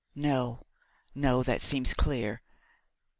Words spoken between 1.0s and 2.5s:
no! that seems clear.